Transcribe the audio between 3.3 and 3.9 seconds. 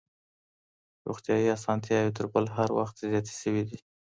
سوي دي.